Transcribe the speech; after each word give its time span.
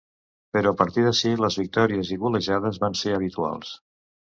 Però 0.55 0.71
a 0.71 0.77
partir 0.79 1.03
d'ací, 1.09 1.35
les 1.47 1.59
victòries 1.65 2.13
i 2.19 2.21
golejades 2.27 2.85
van 2.89 3.01
ser 3.05 3.19
habituals. 3.23 3.81